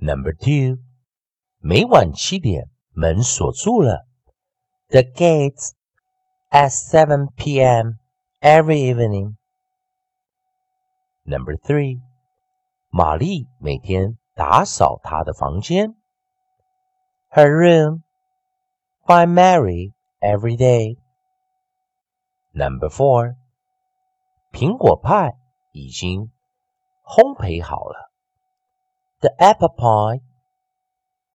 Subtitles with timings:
[0.00, 0.82] Number two，
[1.58, 4.06] 每晚七点门锁住了。
[4.88, 5.72] The gates
[6.50, 7.98] at 7 p.m.
[8.40, 9.36] every evening.
[11.24, 12.00] Number three，
[12.88, 15.96] 玛丽每天打扫她的房间。
[17.30, 18.02] Her room
[19.06, 20.98] by Mary every day.
[22.52, 23.34] Number four，
[24.52, 25.34] 苹果派
[25.72, 26.30] 已经
[27.04, 28.09] 烘焙好了。
[29.21, 30.21] The apple pie